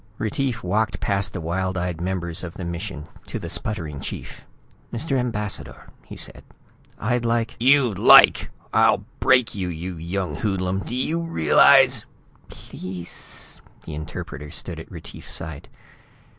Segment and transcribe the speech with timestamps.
[0.17, 4.41] Retief walked past the wild eyed members of the mission to the sputtering chief.
[4.91, 5.15] "Mr.
[5.15, 6.43] Ambassador," he said.
[6.97, 8.49] "I'd like" "You'd like!
[8.73, 10.79] I'll break you, you young hoodlum!
[10.79, 12.07] Do you realize"
[12.49, 15.69] "Pleass...." The interpreter stood at Retief's side.